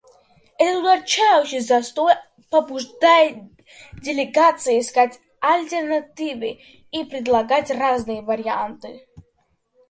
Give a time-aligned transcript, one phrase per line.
[0.57, 2.15] Этот удручающий застой
[2.49, 3.35] побуждает
[4.01, 6.59] делегации искать альтернативы
[6.91, 9.07] и предлагать разные варианты.